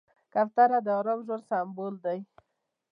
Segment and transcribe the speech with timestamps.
[0.33, 2.19] کوتره د ارام ژوند سمبول دی.